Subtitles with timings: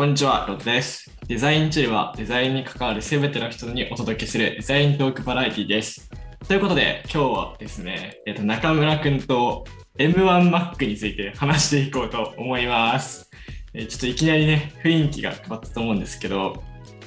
[0.00, 1.10] こんにちは、ロッテです。
[1.28, 6.08] デザインチルはデザインに関わるすべての人にお届けするデザイントークバラエティです。
[6.48, 9.66] ということで、今日はですね、えっと、中村くんと
[9.98, 13.30] M1Mac について話していこうと思います。
[13.74, 16.62] えーちょっといきなりね、雰囲気が変わったと思うんですけど、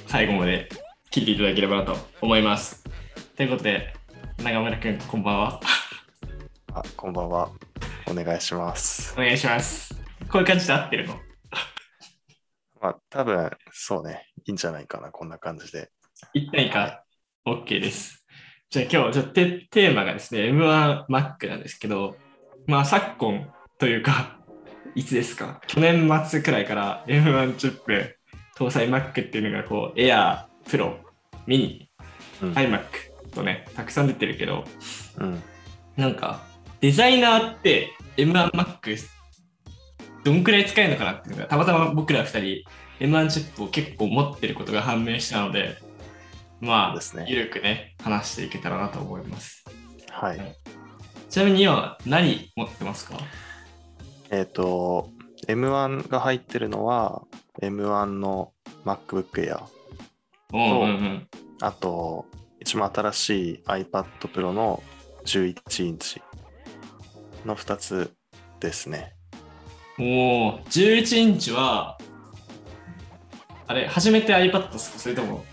[0.06, 0.68] 最後まで
[1.10, 2.84] 聞いていただければなと思います。
[3.36, 3.92] ということで、
[4.40, 5.60] 中村くん、こんばんは。
[6.72, 7.50] あ、こんばんは。
[8.08, 9.14] お願いします。
[9.14, 9.92] お願いします。
[10.30, 11.33] こういう感じで合ってるの？
[12.84, 15.88] まあ、多分そうね、いいんじゃないかな、こんな感じで。
[16.34, 17.02] 一体か
[17.46, 18.26] OK です。
[18.68, 22.14] じゃあ今日ちょっとテテーマがですね、M1Mac なんですけど、
[22.66, 24.38] まあ昨今というか、
[24.94, 25.62] いつですか？
[25.66, 28.18] 去年末くらいから M1 チップ
[28.54, 30.98] 搭載 Mac っていうのがこう Air、Pro、
[31.46, 31.86] Mini、
[32.42, 32.82] うん iMac
[33.34, 34.62] とね、たくさん出てるけど、
[35.16, 35.42] うん。
[35.96, 36.42] なんか
[36.82, 38.94] デザイナーって M1Mac
[40.24, 42.28] どんくらい使えるのかなっていうのがたまたま僕ら2
[42.98, 45.78] 人 M1 チップを結構持ってることが判明したので
[46.60, 49.64] まあ、ですねゆるくね話していけたらなと思います
[50.10, 50.56] はい。
[51.28, 53.18] ちなみに今何持ってますか？
[54.30, 55.10] えっ、と、
[55.48, 57.22] M1 が入ってるのは、
[57.60, 58.52] M1 の
[58.84, 59.64] MacBook Air。
[60.52, 61.28] うんうんうん
[61.60, 62.26] あと、
[62.60, 64.82] 一番新しい iPad Pro の
[65.24, 66.22] 11インチ
[67.44, 68.12] の2つ
[68.60, 69.14] ですね。
[69.98, 70.02] お
[70.48, 71.98] お11インチは
[73.66, 75.44] あれ初めて iPad ですかそれとも？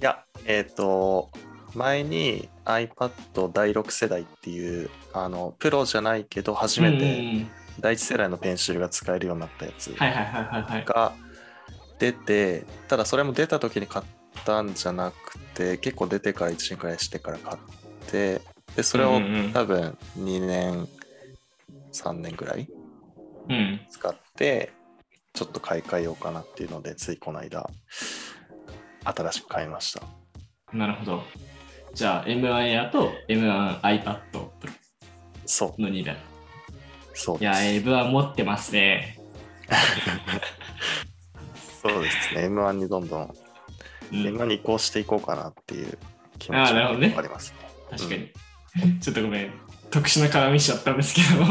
[0.00, 1.30] いや、えっ、と、
[1.74, 7.50] 前に iPad 第6世代っていう、あの、プロじゃないけど、初めてうん。
[7.80, 9.94] 第1世代のペンシルが使えるようになったやつ。
[10.84, 11.12] が
[11.98, 14.04] 出てただそれも出た時に買っ
[14.44, 17.58] たんじゃなくて結構出てから1年くらいしてから買っ
[18.10, 18.42] て
[18.76, 19.20] でそれを
[19.52, 20.88] 多分2年
[21.92, 22.75] 3年ぐらいうん
[23.90, 24.72] 使って
[25.32, 27.68] ちょっと買い替えようかなっていうのでついこの間
[29.04, 30.02] 新しく買いました。
[30.72, 31.22] なるほど。
[31.94, 34.48] じゃあ M1 Air と M1 iPad Pro
[35.46, 35.82] そう。
[35.82, 36.16] の2台。
[37.14, 39.18] そういや、です M1 持ってますね。
[41.82, 42.46] そうですね。
[42.48, 43.34] M1 にどんどん
[44.12, 45.98] うん、M1 に移行していこうかなっていう
[46.38, 47.58] 気持ちがありますね。
[47.90, 48.32] 確かに。
[49.00, 49.52] ちょっとごめん。
[49.96, 51.44] 特殊な絡みしちゃったんですけど、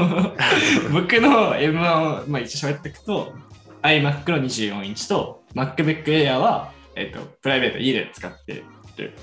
[0.94, 3.34] 僕の M1 を、まあ、一応喋っていくと、
[3.82, 8.64] iMac の24インチと MacBook Air は、えっとプライベート家で使って
[8.98, 9.14] る。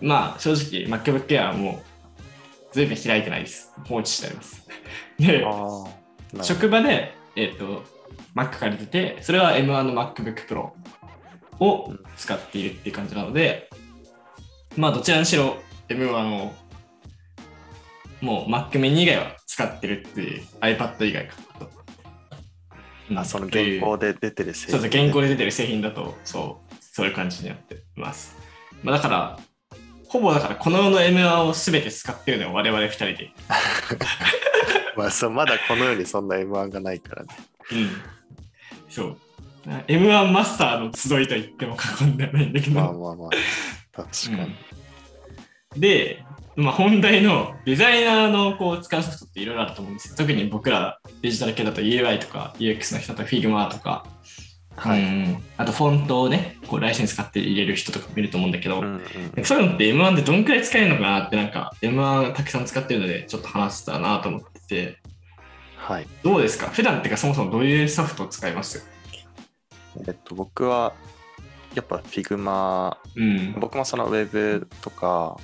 [0.00, 2.22] まあ正直 MacBook Air はもう
[2.72, 3.70] 随分開いてないです。
[3.86, 4.66] 放置してあります。
[5.18, 5.46] で、
[6.42, 7.84] 職場で、えっ、と、
[8.34, 10.70] Mac 借りてて、それは M1 の MacBook Pro
[11.58, 13.68] を使っているっていう感じなので、
[14.76, 15.56] まあ、どちらにしろ
[15.90, 16.52] M1 を、
[18.20, 21.70] もう Mac mini 以外は使ってるっていう iPad 以外かと。
[23.10, 28.36] うんあその現行で出てる製そうそう、現行で出てる製品だと、そう、そういう感じになっています。
[28.82, 29.38] まあ、だから、
[30.08, 33.32] ほぼだから、この世の M1 を全て使ってるのは我々二人で。
[34.96, 37.28] まあそうまだこの世にそんな M1 がないからね。
[37.72, 37.90] うん。
[38.88, 39.16] そう。
[39.86, 43.30] M1 マスターの集いと言っても過言ではないんだけど、まあまあまあ。
[43.92, 44.54] 確かに。
[45.76, 46.24] で、
[46.56, 50.14] まあ、本題のデザイナーのこう使うソフトっていろいろあると思うんですよ。
[50.16, 54.04] 特に僕らデジタル系だと UI とか UX の人だと Figma とか、
[54.76, 55.02] はい。
[55.02, 59.02] うんあとフォントをね、こうライセンス買って入れる人とかもいると思うんだけど、うん
[59.36, 64.98] うんそういうのって M1 でどんくらい使えるのかなってなんか M1 たくさん使ってるのでちょっと話せたらなと思ってて、
[65.76, 66.06] はい。
[66.22, 66.68] どうですか？
[66.68, 68.86] 普段っていうかそもそもどういうソフトを使います？
[70.06, 70.94] えっと、僕は、
[71.74, 73.54] やっぱ Figma、うん。
[73.58, 75.36] 僕もそのウェブとか、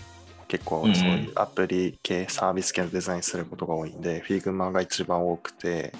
[0.48, 5.92] 結構うんうんそういうアプリ系、サービス系のデザインすることが多いんで、Figma が一番多くて、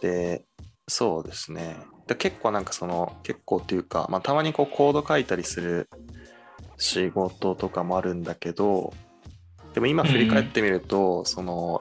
[0.00, 0.44] で、
[0.88, 1.76] そうですね。
[2.06, 5.88] で結構なんかその、結構っていうか、まあ、たまにこうコード書いたりする
[6.76, 8.92] 仕事とかもあるんだけど、
[9.72, 11.80] でも今振り返ってみると、その、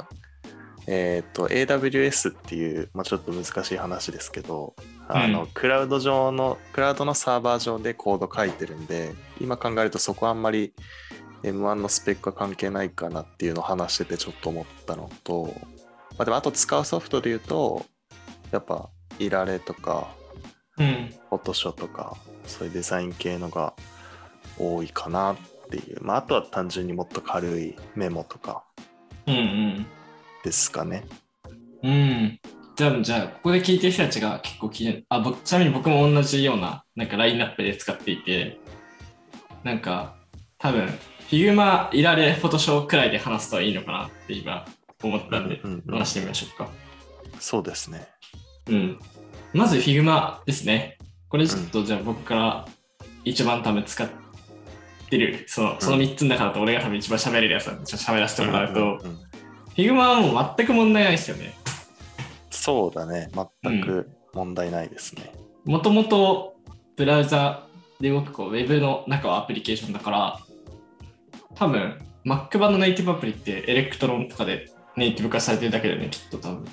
[0.88, 4.76] えっ、と、AWS っていう、まあ、ちょっと難しい話ですけど、
[5.08, 5.48] あの、うん。
[5.54, 10.74] クラウド上の、クラウドのサーバー上でコード書いてるんで、今考えるとそこはあんまり
[11.44, 15.54] M1 のスペックは関係ないかなっていうのを話しててちょっと思ったのと、
[16.12, 17.86] まあ、でもあと使うソフトで言うと、
[18.52, 20.08] やっぱ、イラレとか、
[20.78, 21.14] うん。
[21.30, 23.74] フォトショーとか、そういうデザイン系のが
[24.58, 25.38] 多いかなっ
[25.70, 26.04] ていう。
[26.04, 28.64] まあ、あとは単純にもっと軽いメモとか
[29.28, 29.86] うんうん。
[30.44, 31.06] ですかね。
[31.84, 32.40] うん。
[32.76, 35.04] じゃあ、じゃあ、ここで聞いてる人たちが結構気に。
[35.10, 38.60] あ、僕、ちなみに僕も同じような、なんかラインナップで使っていて、
[39.64, 40.16] なんか、
[40.58, 40.90] 多分、
[41.30, 44.66] Figma、いられ、フォトショーくらいで話すといいのかなって今
[45.02, 46.70] 思ったんで、話してみましょうか。
[47.40, 48.08] そうですね。
[48.70, 49.00] うん。
[49.54, 50.98] まず Figma ですね。
[51.30, 52.68] これちょっとじゃあ僕から
[53.26, 54.08] 一番多分使っ
[55.10, 59.20] てる、そのその3つの中だと俺が多分一番喋れるやつなんで、ちょっと喋らせてもらうと、うんうんうん
[59.76, 61.56] Figma はもう全く問題ないですよね。
[62.52, 63.30] そうだね。
[63.62, 65.34] 全く問題ないですね。
[65.66, 66.56] もともと
[66.96, 67.66] ブラウザ
[68.00, 70.40] で動くこうウェブの中はアプリケーションだから、
[71.56, 76.66] 多分 Mac 版のネイティブアプリって Electron とかでネイティブ化されてるだけだよね、きっと多分。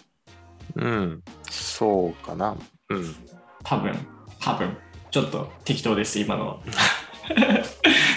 [0.77, 1.23] うん。
[1.51, 2.57] そうかな。
[2.89, 3.15] うん。
[3.65, 3.95] 多分、
[4.41, 4.77] 多分。
[5.11, 6.59] ちょっと適当です、今のは。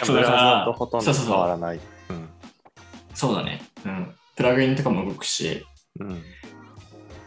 [0.04, 1.80] そうだからザとほとんどそうそうそう変わらない。
[2.10, 2.30] うん。
[3.14, 3.62] そうだね。
[3.86, 4.16] うん。
[4.36, 5.66] プラグインとかも動くし、
[6.00, 6.22] うん。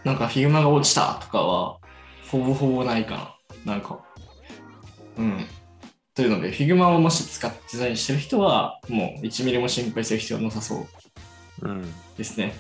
[0.04, 1.78] なんか Figma が落ちたとかは、
[2.30, 3.74] ほぼほぼないかな。
[3.74, 3.98] なんか。
[5.16, 5.46] うん。
[6.16, 11.94] というので、Figma をもし使ってデザインしてる人は、もう1ミリも心配する必要なさそううん。
[12.16, 12.56] ですね。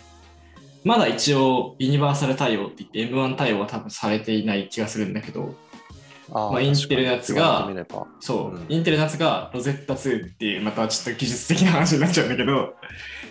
[0.84, 5.54] まだ一応、ユニバーサル対応って言って M1 対応は多分されていない気がするんだけど、
[6.30, 7.68] あーまあインテルのやつが
[8.20, 12.74] そう、うんインテルのやつが Rosetta 2っていう、またちょっと技術的な話になっちゃうんだけど、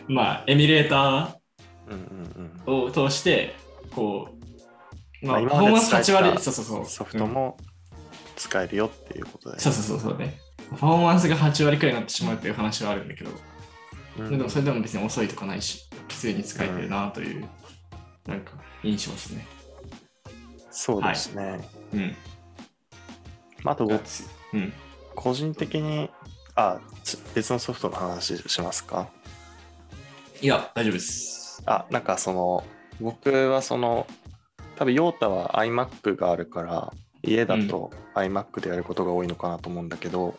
[0.08, 1.38] まあ、エミュレータ
[1.88, 2.90] うんうんうん。
[2.90, 3.56] ーを通して、
[3.94, 4.30] こ
[5.22, 6.86] う、まあ、まあパフォーマンス8今まで使えた割、そうそうそう。
[6.86, 7.58] ソフトも
[8.36, 9.60] 使えるよっていうことで。
[9.60, 10.40] そうそうそうそうね。
[10.72, 13.30] パフォーマンスが8割くらいになってしまうっていう話はあるんだけど、
[14.20, 17.48] うんでもそれでも別に遅いとかないし、普通に使えてるなという、
[18.28, 18.54] なんか
[18.84, 19.46] 印象ですね。
[20.72, 21.70] そうですね。
[21.94, 22.16] うん。
[23.64, 24.02] まあ、あと僕、
[24.54, 24.74] うん。
[25.16, 26.10] 個人的に、
[26.56, 29.10] あ、ち別のソフトの話しますか？
[30.42, 31.62] いや、大丈夫です。
[31.66, 32.64] あ、なんかその、
[33.00, 34.08] 僕はその、
[34.78, 36.94] 多分ヨータは iMac があるから、
[37.26, 40.38] 家だと iMac でやることが多いのかなと思うんだけど、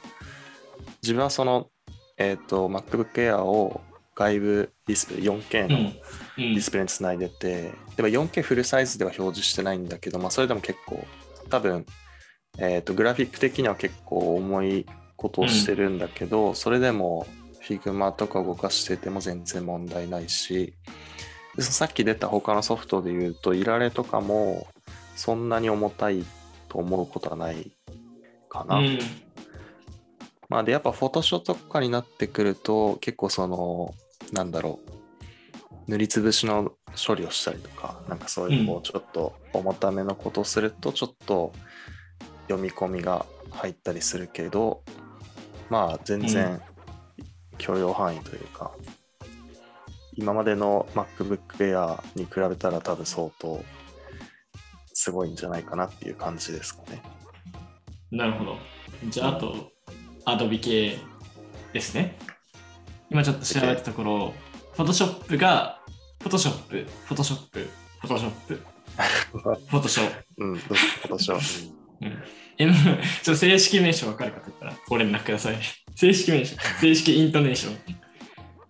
[1.02, 1.68] 自分はその、
[2.16, 3.80] えっ、と、MacBook Air を
[4.14, 5.92] 外部ディスプレイ 4K の
[6.36, 11.04] ディスプレイにつないでて、でも 4K フルサイズでは表示してないんだけど、まあ、それでも結構、
[11.50, 11.84] 多分、
[12.58, 14.86] えっ、と、グラフィック的には結構重い
[15.16, 17.26] ことをしてるんだけど、それでも
[17.62, 20.74] Figma とか動かしてても全然問題ないし、
[21.58, 24.66] さっき出た他のソフトで言うと、いられとかも
[25.16, 26.24] そんなに重たい
[26.68, 27.72] と思うことはない
[28.48, 28.78] かな。
[28.78, 28.98] うん。
[30.48, 33.94] まあでやっぱフォトショーとかになってくると結構その
[34.32, 36.72] なんだろう塗りつぶしの
[37.06, 41.52] 処理をしたりとかなんかそういうこううちょっと重ためのことをするとちょっと
[42.48, 44.82] 読み込みが入ったりするけど
[45.68, 46.60] まあ全然
[47.58, 48.72] 許容範囲というか、
[50.14, 53.62] 今までの MacBook Air に比べたら多分相当
[54.98, 57.02] すごいんじゃないかなっていう感じですかね。
[58.10, 58.56] なるほど。
[59.10, 59.70] じゃあ、あと、
[60.24, 60.96] Adobe 系
[61.74, 62.16] ですね。
[63.10, 64.34] 今ちょっと調べたところ、
[64.74, 65.82] Photoshop が、
[66.20, 67.68] Photoshop、Photoshop、
[68.02, 68.62] Photoshop、
[69.68, 70.10] Photoshop。
[70.38, 71.70] うん、どうぞフォトショー。
[72.00, 72.22] うん。
[72.56, 75.58] M、ちょっと正式名称分かるかと言ったら、ご連絡ください。
[75.94, 77.78] 正式名称、正式イントネーション。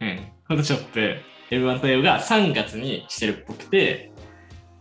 [0.00, 0.58] うん。
[0.58, 1.20] Photoshop、
[1.52, 4.10] M1 対応が3月にしてるっぽくて、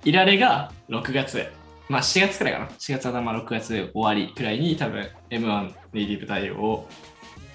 [0.05, 1.47] いられが6月。
[1.89, 2.65] まあ4月くらいかな。
[2.67, 6.89] 4月頭、6月終わりくらいに多分 M1 ネイティブ対応を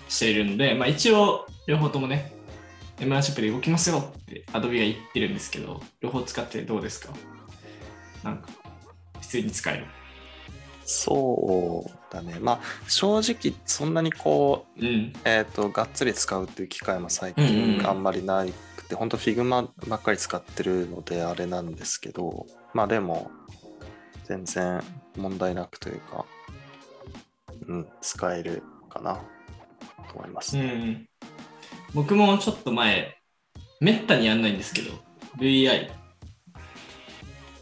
[0.08, 2.32] しているので、まあ一応両方ともね、
[2.99, 7.12] M1 シップで動きますよって Adobe が言ってるんですけど、両方使ってどうですか？
[8.23, 8.49] なんか、
[9.20, 9.87] 普通に使える。
[10.84, 12.36] そうだね。
[12.41, 15.13] まあ、正直、そんなにこう、うん。
[15.25, 18.53] えっ、と、がっつり使うっていう機会も最近あんまりなく
[18.91, 23.31] て、本当 Figma ばっかり使ってるのであれなんですけど、まあでも、
[24.25, 24.82] 全然
[25.17, 26.27] 問題なくというか、
[27.67, 29.17] うん、使えるかな
[30.09, 30.69] と思いますうね。
[30.69, 31.09] ん、
[31.94, 33.17] 僕もちょっと前、
[33.81, 34.93] めったにやんないんですけど、
[35.39, 35.91] VI、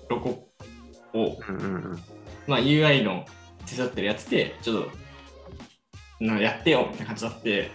[0.08, 0.48] ロゴ
[1.14, 2.02] を、うんうんうん。
[2.46, 3.24] まあ、UI の
[3.66, 4.90] 手伝ってるやつで、ちょっと、
[6.20, 7.70] なやってよって感じだって、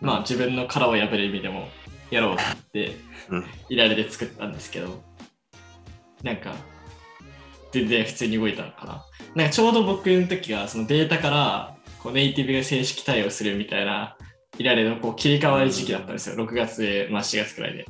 [0.00, 1.68] まあ、自分の殻を破る意味でも
[2.10, 2.36] やろうっ
[2.72, 2.96] て、
[3.28, 5.02] うんいられで作ったんですけど、
[6.22, 6.54] なんか、
[7.72, 9.04] 全然普通に動いたのかな。
[9.34, 14.16] なんかちょうど僕の時が、そのベータからこうネイティブが正式対応するみたいな、
[14.56, 16.36] いられのこう切り替わり時期だったんですよ。
[16.36, 17.86] 6月で、まあ4月くらいで。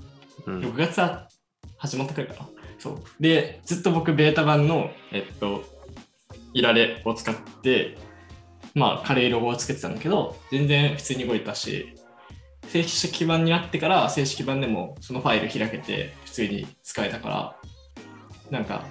[0.47, 1.29] うん6月は
[1.77, 2.49] 始まったくらいかな。
[2.79, 3.03] そう。
[3.21, 5.65] で、ずっと僕、ベータ版の、えっと、
[6.53, 7.97] いられを使って、
[8.75, 11.95] まあ、軽いロゴをつけてたんだけど、全然普通に動いたし、
[12.69, 17.57] 正式版になってから、正式版でもそのファイル開けて、普通に使えたから、
[18.51, 18.85] なんか、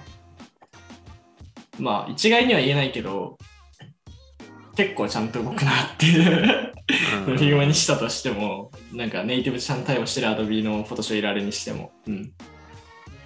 [1.78, 3.38] まあ、一概には言えないけど、
[4.76, 6.62] 結構ちゃんと動くなっていう。
[6.62, 12.32] うん Figma にしたとしても、なんかネイティブちゃんと対応してる Adobe のフォトショ、イラレにしても、うん、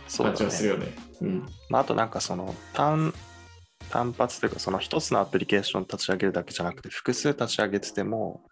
[0.09, 0.85] そうだ活用するね。
[0.87, 0.97] よね。
[1.21, 1.47] うん。
[1.69, 3.15] まあ、あとなんかその単
[3.91, 8.43] 単発というか、その一つのアプリケーション立ち上げるだけじゃなくて、複数立ち上げてても、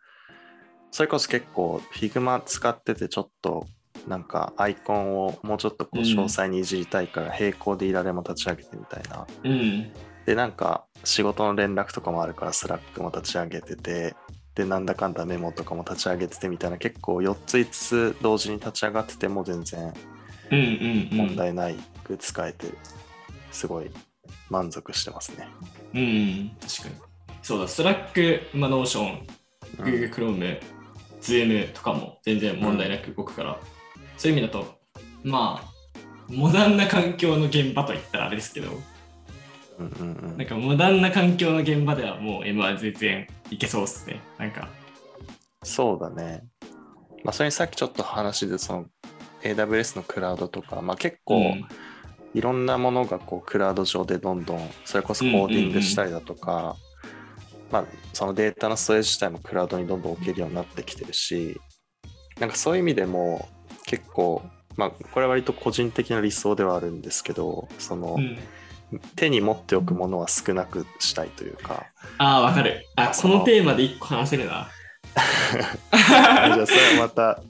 [0.90, 3.66] それこそ結構 Figma 使っててちょっと
[4.08, 9.26] なんかアイコンをもうちょっとこううん詳細にいじりたいから並行でイラレも立ち上げてみたいな。
[9.44, 9.92] うん。
[10.26, 14.14] で、なんか仕事の連絡とかもあるから Slack も立ち上げてて、
[14.54, 19.92] で、なんだかんだメモとかも立ち上げててみたいな結構4つ5つ同時に立ち上がってても全然。
[20.50, 22.66] 問題なく使えて、
[23.52, 23.90] すごい
[24.48, 25.48] 満足してますね。
[25.94, 26.94] うんうん、確かに。
[27.42, 29.26] そうだ、 Slack、まあ、 Notion、
[29.78, 30.79] うん
[31.20, 33.58] Google Chrome、Zoom とかも全然問題なく動くから、
[34.16, 34.78] そういう意味だと、
[35.22, 35.70] まあ、
[36.28, 38.70] モダンな環境の現場といったらあれですけど、
[39.78, 40.36] うんうんうん。
[40.36, 44.20] なんかモダンな環境の現場ではもう M は全然いけそうっすね。
[44.38, 44.68] なんか、
[45.62, 46.44] そうだね。
[47.24, 48.86] まあ、それにさっきちょっと話で、その
[49.42, 51.64] AWS のクラウドとか、まあ、結構うん。
[52.32, 56.76] いろんなものがこうクラウド上でどんどん、それこそコーディングしたりだとか、
[57.70, 61.60] まあ、そのデータのストレージ自体もクラウドにどんどん置けるようになってきてるし、
[62.38, 63.48] なんかそういう意味でも
[63.86, 64.42] 結構、
[64.76, 68.38] まあ、これは割と個人的な理想ではあるんですけど、その、うん
[69.14, 71.86] 手に持っておくものは少なくしたいというか、
[72.18, 72.84] ああ、わかる。
[72.96, 74.68] あ、このテーマで一個話せるな。
[75.94, 77.40] じゃあそれはまた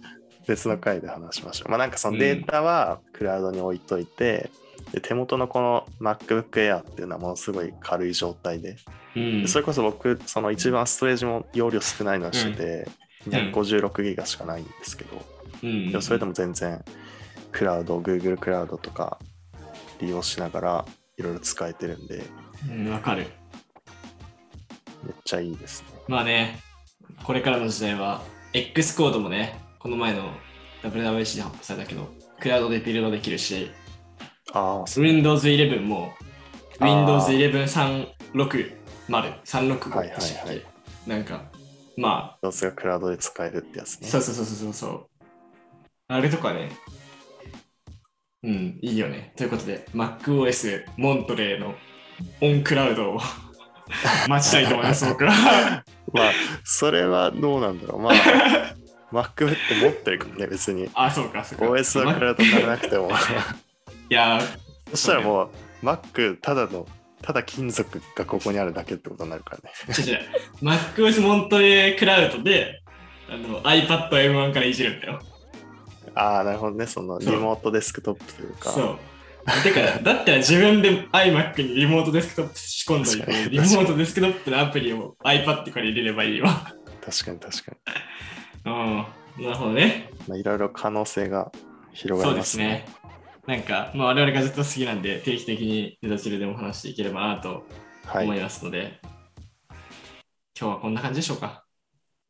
[0.46, 1.70] 別の回で話しましょう。
[1.70, 4.50] まあなんかそのデータはクラウドに置いといて、
[4.92, 8.76] で手元のこの MacBook Air っていうのはものすごい軽い状態で、
[9.16, 9.42] うん。
[9.42, 12.90] でそれこそ僕その一番ストレージも容量少ないのしてて、
[13.28, 13.32] ん。
[13.52, 15.22] 256ギガしかないんですけど、
[15.62, 15.90] うん。
[15.90, 16.84] でもそれでも全然
[17.52, 19.18] クラウド、Google クラウドとか
[20.00, 20.84] 利用しながら
[21.16, 22.24] いろいろ使えてるんで、
[22.68, 23.26] うんわかる。
[25.04, 25.88] めっちゃいいですね。
[26.08, 26.60] まあね、
[27.22, 30.30] これからの時代は、X コードもね、この前の
[30.82, 32.08] WWC で発表されたけど、
[32.40, 33.70] クラウドでビルドできるし、
[34.52, 36.12] あ Windows 11も
[36.80, 38.72] Windows 11 360、
[39.08, 40.70] 365はいはいはい
[41.06, 41.42] なんか、
[41.96, 44.08] まどうせがクラウドで使えるってやつあ、ね。
[44.08, 45.06] そうそうそうそうそう。
[46.08, 46.70] あれとかね、
[48.42, 49.32] うん、いいよね。
[49.36, 51.74] ということで、MacOS モントレーの
[52.40, 53.20] オンクラウドを
[54.28, 55.84] 待ちたいと思います、僕は。
[56.12, 56.32] まあ、
[56.64, 58.02] それはどうなんだろう。
[58.02, 58.12] まあ、
[59.12, 60.88] MacBook 持ってるからね、別に。
[60.94, 61.64] あ、そうか、そうか。
[61.66, 63.10] OS はクラウドにならなくても。
[64.10, 64.40] いや
[64.90, 65.50] そしたらもう、
[65.86, 66.86] Mac、ただの、
[67.22, 69.70] ただ金属がここにあるだけってことになるからね。
[69.86, 70.20] ー、違う。
[70.62, 72.82] MacOS モントレークラウドで、
[73.28, 75.20] あの iPad M1 からいじるんだよ。
[76.14, 76.86] ああ、なるほどね。
[76.86, 78.70] そのリそうモートデスクトップというか。
[78.70, 78.98] そう。
[79.62, 86.74] てか、だったら自分で iMac にリモートデスクトップ仕込んどいて、リモートデスクトップのアプリを iPad から入れればいいわ。
[87.00, 87.76] 確かに確か
[88.66, 89.44] うん。
[89.44, 90.10] なるほどね。
[90.22, 90.28] に。
[90.28, 91.52] まあ、いろいろ可能性が
[91.92, 92.86] 広がそうでりますすね。
[93.46, 93.56] ね。
[93.56, 97.64] なんか、まあ、我々がずっと好きなんで、定期的にデザチルでも話していければなと
[98.06, 99.00] はい思いますので、
[100.58, 101.64] 今日はこんな感じでしょうか。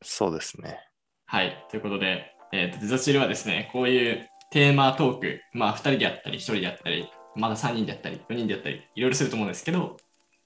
[0.01, 0.79] そうですね。
[1.25, 1.65] はい。
[1.69, 9.97] ということで、えーとデザチルはですね、こういうテーマトーク、まあ、2人であったり、1人であったり、まだ3人であったり、4人であったり、いろいろすると思うんですけど、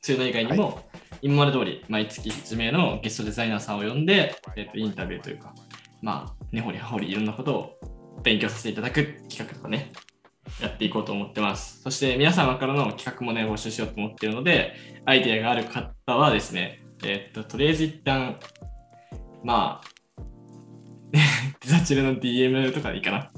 [0.01, 0.83] そういうの以外にも、
[1.21, 5.55] 今まで通り毎月1名のゲストデザイナーさんを呼んで、えーとインタビューというか、
[6.01, 7.79] まあ、根掘り葉掘りいろんなことを
[8.21, 9.91] 勉強させていただく企画とかね、
[10.61, 11.81] やっていこうと思ってます。
[11.81, 14.73] そして皆様からの企画もね、募集しようと思っているので、
[15.05, 18.39] アイデアがある方はですね、えーっと、とりあえず一旦、
[19.43, 19.95] まあ、
[21.11, 21.19] デ
[21.69, 23.31] ザチルの DM とかでいいかな。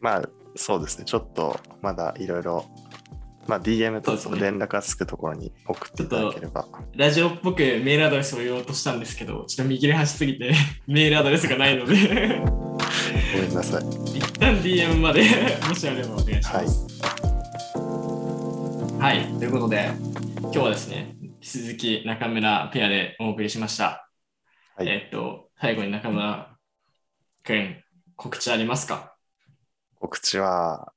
[0.00, 1.04] まあ、そうですね。
[1.04, 2.64] ちょっとまだいろいろ、
[3.46, 6.66] まあ、DM とそうですね連絡がつくところに送っていただければ。
[6.96, 10.52] ラジオっぽくメールアドレスを言おうとしたんですけど、ちょっと見切れ端すぎて
[10.86, 12.42] メールアドレスがないので
[13.30, 13.82] ごめんなさい。
[14.16, 15.22] 一旦 DM まで
[15.68, 16.86] もしあればお願いします。
[18.98, 19.90] はい、ということで、
[20.40, 24.08] 今日はですね、引き続き中村ペアでお送りしました。
[24.76, 26.56] はいえっと、最後に中村
[27.42, 27.84] くん、
[28.16, 29.14] 告知ありますか？
[29.96, 30.94] 告知は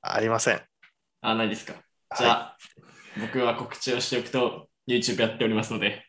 [0.00, 0.62] ありません。
[1.20, 1.74] あ、ないですか。
[2.18, 2.56] じゃはあ、
[3.20, 6.04] 僕は告知をしておくと、YouTube やっておりますので、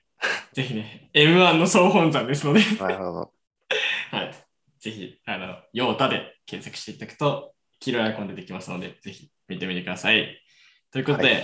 [0.53, 2.75] ぜひね、M1 の総本山ですので、い。
[2.77, 3.33] なるほど。
[4.09, 4.46] はい。
[4.79, 10.41] ぜひ、あの、ヨータで検索していただくと、黄色いアイコン出てきますので、ぜひ見てみてください。
[10.91, 11.39] ということで、は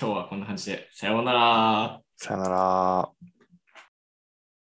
[0.00, 2.00] 今日はこんな感じで、さようなら。
[2.16, 3.39] さよなら。